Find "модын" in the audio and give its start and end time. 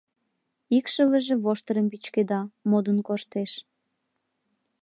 2.69-2.97